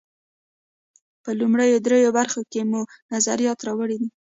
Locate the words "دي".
4.01-4.09